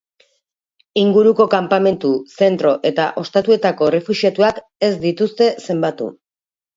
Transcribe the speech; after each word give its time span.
Inguruko 1.01 1.45
kanpamentu, 1.53 2.09
zentro 2.45 2.71
eta 2.91 3.05
ostatuetako 3.23 3.91
errefuxiatuak 3.91 4.57
ez 4.89 4.89
dituzte 5.05 5.51
zenbatu. 5.67 6.09